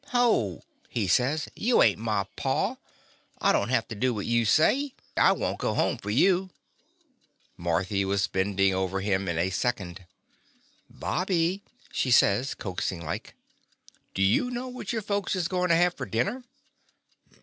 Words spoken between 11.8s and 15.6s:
she says, coaxing like, "do you know what your folks is